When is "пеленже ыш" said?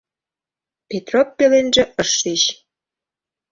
1.37-2.09